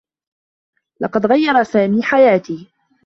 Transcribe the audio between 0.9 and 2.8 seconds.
لقد غيّر سامي حياتي.